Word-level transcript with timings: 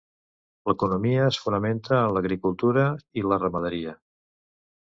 L'economia 0.69 1.27
es 1.33 1.37
fonamenta 1.43 1.99
en 2.05 2.15
l'agricultura 2.17 2.89
i 3.23 3.27
la 3.33 3.41
ramaderia. 3.45 3.99